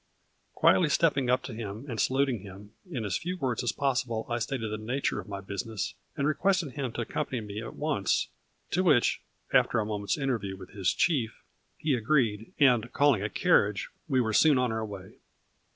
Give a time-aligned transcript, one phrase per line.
[0.55, 4.25] Quietly step ping up to him and saluting him, in as few words as possible
[4.27, 6.17] I stated the nature of my business, 22 A FLUBBY IN DIAMONDS.
[6.17, 8.27] and requested him to accompany me at once,
[8.71, 9.21] to which,
[9.53, 11.43] after a moment's interview with his chief,
[11.77, 15.17] he agreed, and calling a carriage, we were soon on our way.